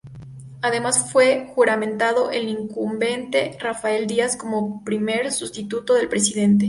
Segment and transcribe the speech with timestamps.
[0.63, 6.59] Además, fue juramentado el incumbente Rafael Díaz como Primer Sustituto del presidente.